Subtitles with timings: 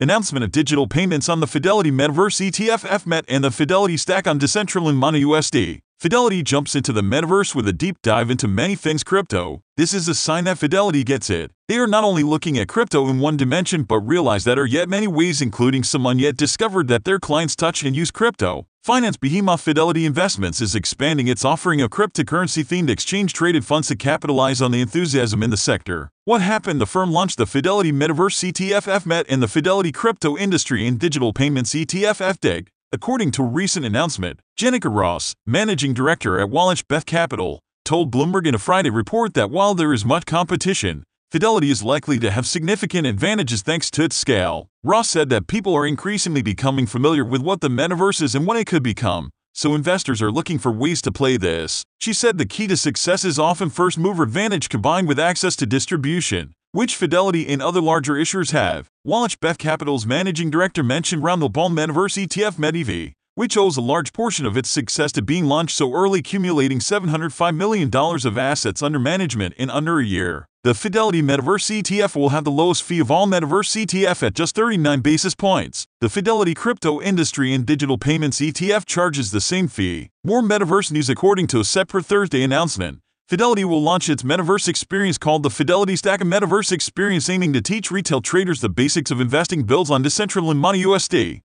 [0.00, 4.40] Announcement of digital payments on the Fidelity Metaverse ETF FMET and the Fidelity Stack on
[4.40, 5.82] Decentraland MANA USD.
[6.00, 9.62] Fidelity jumps into the metaverse with a deep dive into many things crypto.
[9.76, 11.52] This is a sign that Fidelity gets it.
[11.66, 14.66] They are not only looking at crypto in one dimension but realize that there are
[14.66, 18.66] yet many ways including some unyet discovered that their clients touch and use crypto.
[18.82, 24.72] Finance behemoth Fidelity Investments is expanding its offering of cryptocurrency-themed exchange-traded funds to capitalize on
[24.72, 26.10] the enthusiasm in the sector.
[26.26, 26.82] What happened?
[26.82, 31.32] The firm launched the Fidelity Metaverse ETF FMET and the Fidelity Crypto Industry and Digital
[31.32, 32.66] Payments ETF FDIG.
[32.92, 38.54] According to a recent announcement, Jenica Ross, managing director at WallachBeth Capital, told Bloomberg in
[38.54, 43.08] a Friday report that while there is much competition, Fidelity is likely to have significant
[43.08, 44.68] advantages thanks to its scale.
[44.84, 48.56] Ross said that people are increasingly becoming familiar with what the metaverse is and what
[48.56, 51.82] it could become, so investors are looking for ways to play this.
[51.98, 55.66] She said the key to success is often first mover advantage combined with access to
[55.66, 58.86] distribution, which Fidelity and other larger issuers have.
[59.04, 64.46] WallachBeth Capital's managing director mentioned Roundhill Ball Metaverse ETF METV, which owes a large portion
[64.46, 69.54] of its success to being launched so early, accumulating $705 million of assets under management
[69.54, 70.46] in under a year.
[70.64, 74.54] The Fidelity Metaverse ETF will have the lowest fee of all Metaverse ETF at just
[74.54, 75.86] 39 basis points.
[76.00, 80.08] The Fidelity Crypto Industry and Digital Payments ETF charges the same fee.
[80.24, 83.00] More Metaverse news according to a separate Thursday announcement.
[83.28, 87.60] Fidelity will launch its metaverse experience called the Fidelity Stack, a metaverse experience aiming to
[87.60, 91.42] teach retail traders the basics of investing builds on Decentraland MANA USD.